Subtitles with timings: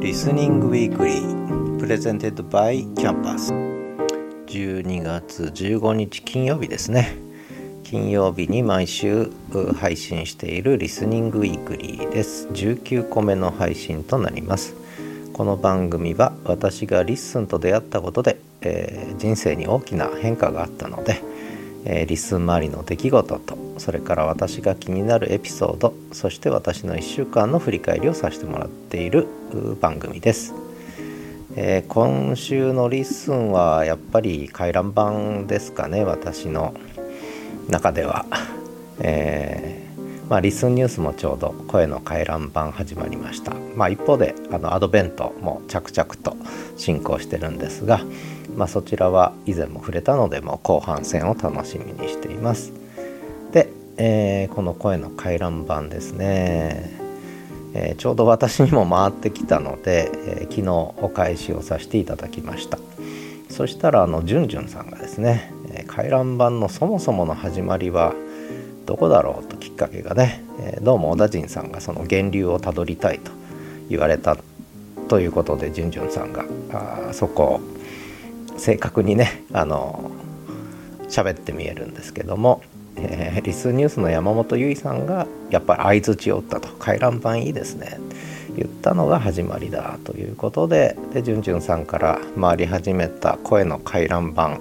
[0.00, 7.18] Listening Weekly presented by Campus 12月15日金曜日ですね。
[7.84, 9.30] 金曜日に毎週
[9.78, 12.48] 配信している Listening Weekly です。
[12.48, 14.74] 19個目の配信となります。
[15.34, 21.20] この番組は私が LISTEN と出会ったことで、えー、人生に大きな変化があったので、
[21.84, 29.26] えー、 LISTEN 周りの出来事とそれから私が気になるエピソードそして私の1週間の振り返りをさせてもらっている
[29.80, 30.54] 番組です、
[31.56, 36.74] えー、今週の LISTEN はやっぱり回覧板ですかね私の
[37.68, 38.26] 中では、
[39.00, 39.86] え
[40.28, 46.36] まあ、 LISTEN ニュースもちょうど声の回覧板始まりました、まあ、一方であのアドベントも着々と
[46.76, 48.00] 進行してるんですが、
[48.56, 52.72] まあ、そちらは以前も触れたのでも後半戦を楽しみにしています。
[53.52, 56.90] で、えー、この声の回覧板ですね、
[57.74, 60.68] えー、ちょうど私にも回ってきたので、えー、昨日
[61.04, 62.78] お返しをさせていただきました。
[63.48, 65.52] そしたらあのじゅんじゅんさんがですね
[65.88, 68.14] 回覧板のそもそもの始まりは
[68.86, 73.32] どこだろうときっかけがね、え、どうも小田陣さんがその源流をたどりたいと
[73.88, 74.36] 言われた
[75.08, 77.60] ということでじゅんじゅんさんがあそこを
[78.60, 80.10] 正確にねあの
[81.08, 82.62] 喋ってみえるんですけども、
[82.96, 86.68] えー、リスニュースの山本由依さんがやっぱり相づちを打ったと。
[86.78, 87.98] 回覧板いいですね。
[88.56, 94.58] 言ったのが始まりだということででじゅんじゅんさんから回り始めた声の回覧板、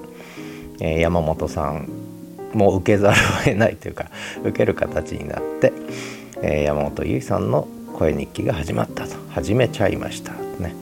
[0.80, 1.90] えー、山本さん
[2.54, 4.10] も受けざるを得ないというか
[4.44, 5.74] 受ける形になって、
[6.42, 9.16] えー、山本由依さんの声日記が始まったと。
[9.30, 10.74] 始めちゃいましたね。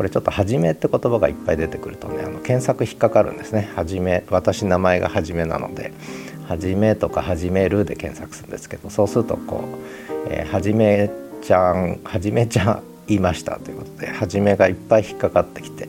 [0.00, 5.92] これちょっと「はじめ」って言葉がいっぱい出てくるとねあの検索引っかかるんですね「はじめ」私名前が「はじめ」なので
[6.48, 11.10] 「はじめ」とか「はじめる」で検索するんですけどそうするとこう「えー、はじめ
[11.42, 15.86] ちゃんはじめちゃん言いました」ということで「はじめ」がいっぱい引っかかってきて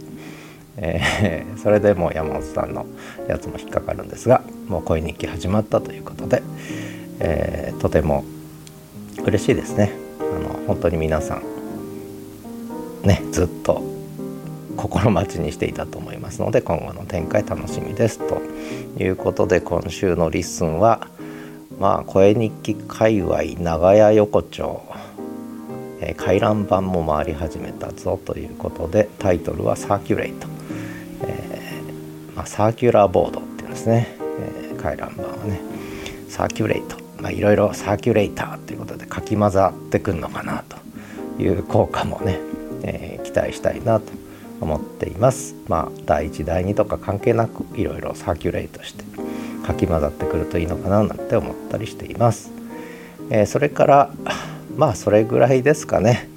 [0.75, 2.85] えー、 それでもう山本さんの
[3.29, 6.43] やつも引っかかるんですがもう恋日記始まったということで、
[7.21, 8.25] えー、とても
[9.23, 9.93] 嬉しいですね。
[10.19, 14.00] あの本当に皆さんねずっと
[14.81, 18.41] 心待ちにしていたと思いますので今後の展開楽しみですと
[19.01, 21.07] いうことで今週の LISTEN は
[21.79, 24.81] まあ声日記界隈長屋横丁
[26.01, 31.61] え回覧板も回り始めたぞということでタイトルは「circulate」え
[32.35, 35.61] まあ、 circular board っていうんですね、えー、回覧板はね。
[36.27, 36.97] circulate。
[37.21, 42.39] まいろいろサーキュレーターということでかき混ざってくるのかなという効果もね、
[42.83, 44.20] え、期待したいなと。
[44.61, 45.55] 思っています。
[45.67, 49.03] まあ第1第2とか関係なくいろいろサーキュレートして
[49.65, 52.51] かき混ざってくるといいのかななんて思ったりしています、
[53.29, 54.13] えー、それから
[54.75, 56.29] まあそれぐらいですかね。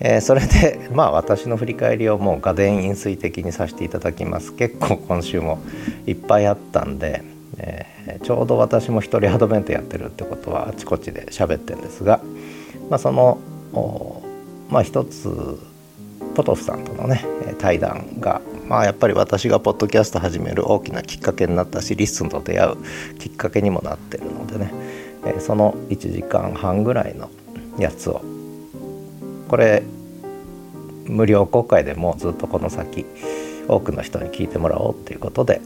[0.00, 4.52] えー、それで まあ私の振り返りをもう画伝飲水的にさせていただきます。
[4.52, 5.58] 結構今週も
[6.06, 7.22] いっぱいあったんで、
[7.58, 12.20] えー、ちょうど私も一人アドベントやってるってことはあちこちで喋ってるんですが、
[12.90, 13.38] まあ、その
[14.70, 15.58] まあ一つ
[16.34, 17.24] ポトフさんとのね
[17.54, 24.72] 対談がまあやっぱり私がポッドキャスト始める大きなきっかけになったし LISTEN と出会うきっかけにもなってるのでね、
[25.26, 27.30] えー、その1時間半ぐらいの
[27.78, 28.22] やつを
[29.48, 29.82] これ
[31.06, 33.04] 無料公開でもずっとこの先
[33.68, 35.60] 多くの人に聞いてもらおうということで、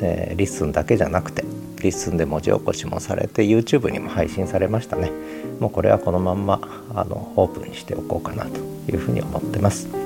[0.00, 1.44] えー、 LISTEN だけじゃなくて
[1.84, 5.12] LISTEN で文字起こしもされて YouTube にも配信されましたね。
[5.60, 6.60] もうこれはこのまんま
[6.94, 8.58] あのオープンにしておこうかなと
[8.90, 10.03] いうふうに思ってます。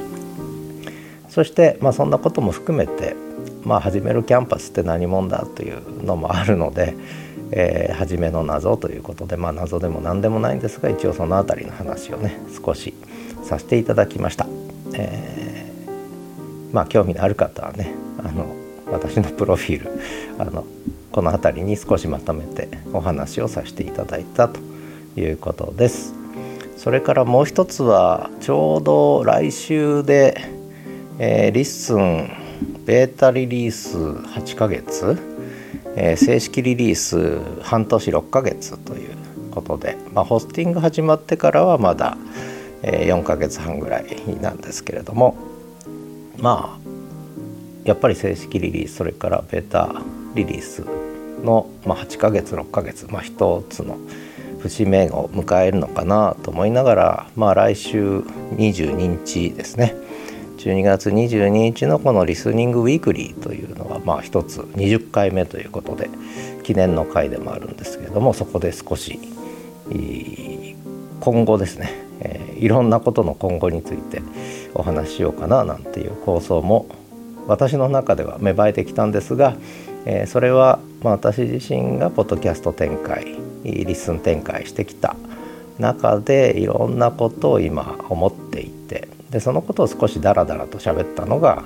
[1.28, 3.15] そして、まあ、そんなことも含めて、
[3.65, 6.94] まあ、始めるキャンパスって何者だというのもあるので、
[7.50, 12.94] えー、初めの謎ということで、まあ、謎でも何でもないんですが一応その辺りの話をね少し
[13.43, 14.47] させていただきました。
[14.94, 18.55] えー、まあ興味のある方はねあの
[18.91, 19.91] 私のプロフィール
[20.38, 20.65] あの
[21.12, 24.61] この辺りに少しまとめてお話をさせていただいたと
[25.17, 26.15] いうことです。
[26.76, 30.57] それからもう一つはちょうど来週で、
[31.19, 32.31] えー、リッスン
[32.85, 35.19] ベータリリース8ヶ月、
[35.97, 39.17] えー、正式リリース半年6ヶ月という
[39.50, 42.17] ことで、まあ、ホスティング始まってからはまだ
[42.82, 44.06] え4ヶ月半ぐらい
[44.41, 45.37] なんですけれども
[46.38, 46.88] まあ
[47.85, 50.03] やっぱり正式リリースそれからベータ
[50.35, 50.85] リリース
[51.43, 53.99] の、まあ、8ヶ月6ヶ月、まあ、一つの
[54.61, 58.19] 節目を迎えるのかなと思いながら、まあ、来週
[58.56, 59.94] 22日ですね。
[60.58, 66.10] 12月22日のこのリスニングウィークリーというのはまあ一つ20回目ということで
[66.64, 69.20] 記念の回でもあるんですけれどもそこで少し
[71.20, 71.93] 今後ですね、
[72.58, 74.20] いろんなことの今後について
[74.75, 76.87] お話ししようかななんていう構想も
[77.46, 79.56] 私の中では芽生えてきたんですが、
[80.26, 85.16] それは、私自身がポッドキャスト展開リスン展開してきた
[85.78, 91.64] 中でいろんなことを今思っていてでそのことを少しダラダラと喋ったのが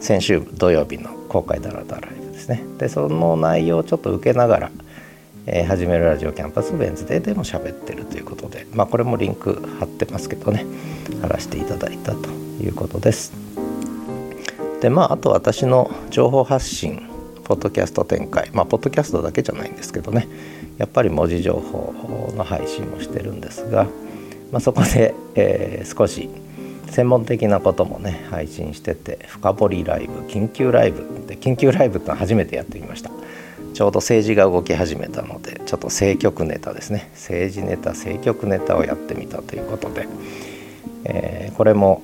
[0.00, 2.62] 先週土曜日の公開ダラダラですね。
[2.78, 4.70] でその内容をちょっと受けながら
[5.46, 10.64] えー、始めるラジオキャンパス Wednesday でも喋ってるということで、まあ、これもリンク貼ってますけどね。
[11.22, 13.32] 貼らせていただいたということです。
[14.80, 17.06] でまああと私の情報発信
[17.44, 18.50] ポッドキャスト展開。
[18.52, 20.28] まあポッドキャストだけじゃないんですけどね。
[20.78, 23.84] やっぱり文字情報の配信もしてるんですが、
[24.52, 26.30] まあ、そこで、えー、少し
[26.90, 31.26] 専門的なこともね配信してて深掘りライブ緊急ライブ。
[31.26, 33.10] で緊急ライブってのは初めてやってみました。
[33.72, 37.10] ちょうど政治が動き始めたのでちょっと政局ネタですね。
[37.14, 40.08] 政治ネタ政局ネタをやってみたということで、
[41.04, 42.02] えー、これも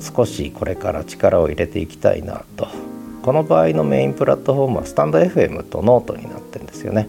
[0.00, 2.68] 少しこれから力を入れていきたいなと。
[3.26, 7.08] この場合のメインプラットフォームはスタンド FM とノートになってるんですよね、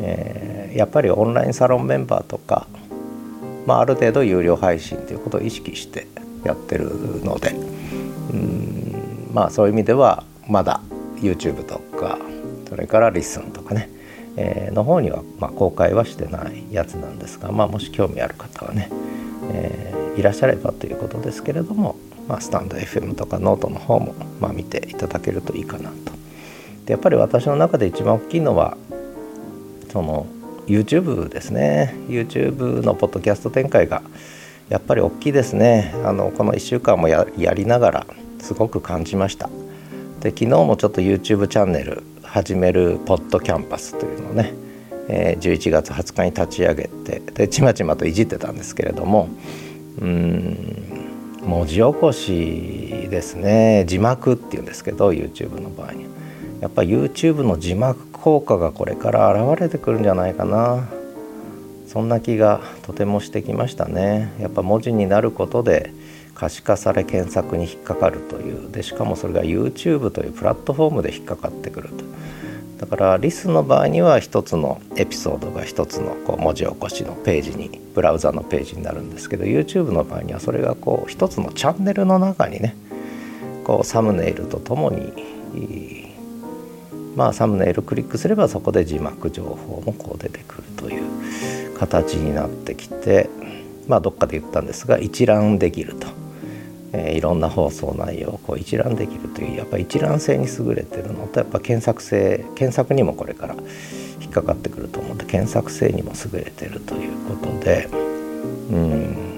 [0.00, 2.66] えー、やっぱりオンラインサロンメンバーとか、
[3.66, 6.06] まあ、ある程度有料配信ということを意識して
[6.44, 7.50] やってるので
[8.32, 10.80] うんまあそういう意味ではまだ
[11.16, 12.18] YouTube とか
[12.68, 13.88] それから LISTEN とかね、
[14.36, 18.90] えー、の方には、ま、公開はしてないやつなんですが、まあ、もし興味ある方はね、
[19.52, 21.96] えー、いらっしゃればということですけれども、
[22.28, 26.12] まあ、スタンド FM とかノートの方も、ま、見ていただけるといいかなと。
[26.84, 28.76] でやっぱり私の中で一番大きいのは
[29.90, 30.26] その
[30.66, 31.94] YouTube ですね。
[32.08, 34.02] YouTube のポッドキャスト展開が
[34.68, 35.94] やっぱり大きいですね。
[36.04, 38.06] あのこの1週間もやりながら
[38.40, 39.48] すごく感じました。
[40.20, 44.54] で昨日もちょっと YouTube チャンネル始めるポッドキャンパスというのをね、
[45.08, 49.28] えー、11月20日に立ち上げてでちまちまといじってたんですけれども
[50.00, 50.74] うん
[51.42, 53.84] 文字起こしですね。
[53.86, 56.06] 字幕っていうんですけど YouTube の場合に。
[56.60, 60.88] やっぱ YouTube の字幕効果がこれから現れてくるんじゃないかな。
[61.86, 64.32] そんな気がとてもしてきましたね。
[64.40, 65.92] やっぱ文字になることで
[66.34, 68.72] 可視化され検索に引っかかるという。
[68.72, 71.96] でしかもそれが YouTube というプラットフォームで引っかかってくると。
[72.78, 82.74] だからリスの場合には一つのエピソードが一つのこう文字起こしのページにブラウザのページになるんですけど YouTube の場合にはそれがこう一つのチャンネルの中にね
[83.64, 86.03] こうサムネイルとともに
[87.14, 93.30] まあサムネイルクリックすればそこで字幕情報もこう出てくるという形になってきて
[93.88, 96.24] まあどっかで言ったんですが一覧できると。
[96.96, 103.56] えー、いろんな放送内容をこう一覧できるというやっぱ一覧性に優れてるのとやっぱ検索性検索にもこれから
[104.20, 107.88] 引っかかってくると思って検索性にも優れてるということで
[108.70, 109.34] うん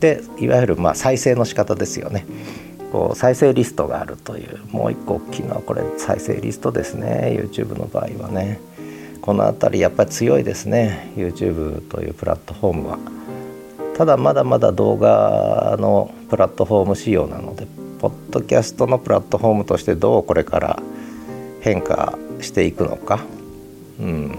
[0.00, 2.24] でいわゆるまあ再生の仕方ですよね。
[2.92, 7.38] こう再生リストがあるというもう一個大きいのはこれ再生リストですね。
[7.40, 8.60] YouTube の場合はね。
[9.20, 11.12] この辺りやっぱり強いですね。
[11.16, 12.98] YouTube というプラットフォームは。
[13.96, 17.66] ただまだまだ動画のプラットフォーム仕様なので
[18.00, 20.82] ポッドキャストのプラットフォームとしてどうこれから
[21.60, 23.20] 変化していくのか、
[24.00, 24.38] うん、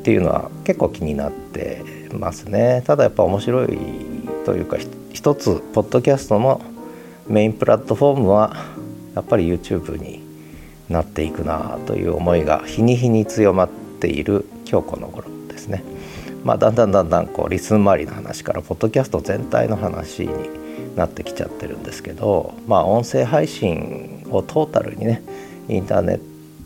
[0.00, 2.82] っていうのは結構気になってますね。
[2.86, 3.78] ただやっぱ面白い
[4.46, 4.78] というか
[5.12, 6.62] 一つポッドキャストの
[7.28, 8.56] メインプラットフォームは
[9.14, 10.22] やっぱり YouTube に
[10.88, 13.68] なっていくなという思いが日に日に強まっ
[14.00, 15.84] ている今日この頃ですね。
[16.44, 20.34] まあ、だんだんだんだんこうリスン周りの話からポッドキャスト全体の話に
[20.96, 25.22] なってきちゃってるんですけど、まあ、音声配信をトータルにね
[25.68, 26.20] インターネッ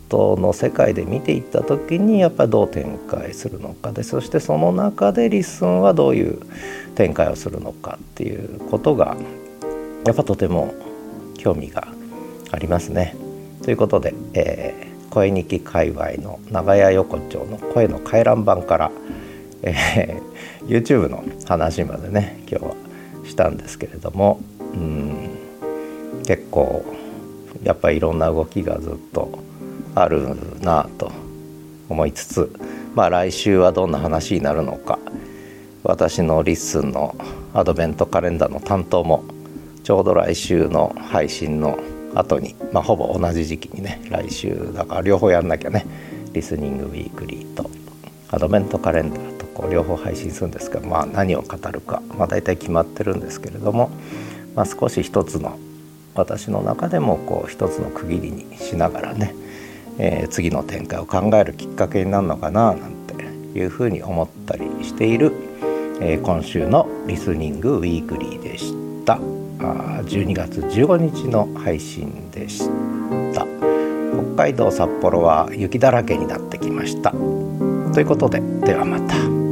[0.09, 6.39] トの世界で見ていった時にやっぱりどう展開するのかでそしてその中でリスンはどういう
[6.95, 9.17] 展開をするのかっていうことが
[10.05, 10.73] やっぱとても
[11.37, 11.87] 興味が
[12.51, 13.15] ありますね。
[13.63, 18.91] ということで、えー、声日記界隈の長屋横丁の声の回覧板から
[19.63, 22.75] 「えー、YouTube の話までね今日は
[23.25, 24.41] したんですけれども
[24.73, 25.29] うん
[26.27, 26.85] 結構
[27.63, 29.39] やっぱりいろんな動きがずっと
[29.95, 31.11] あるなと
[31.89, 32.53] 思いつつ
[32.93, 34.99] まあ来週はどんな話になるのか
[35.83, 37.15] 私の LISTEN の
[37.53, 39.23] アドベントカレンダーの担当も
[39.83, 41.77] ちょうど来週の配信の
[42.15, 45.85] 後にまあほぼ同じ時期にね来週だから両方やんなきゃね
[46.31, 47.69] Listening Weekly と
[48.29, 53.91] アドベントカレンダーとこう両方配信するんですが、まあ、何を語るか、まあ、大体決まってるんですけれども、
[54.55, 55.59] まあ、少し一つの
[56.15, 59.35] 私の中でもこう一つの区切りにしながらね、
[59.99, 63.13] えー、次の展開を考えるきっかけになるのかななんて
[63.57, 65.33] いうふうに思ったりしている、
[66.01, 68.83] えー、今週のリスニングウィークリーでし。
[69.05, 72.67] た12月15日の配信でし
[73.33, 73.45] た
[74.35, 79.42] 北海道札幌は雪だらけになってきましたということでではまた。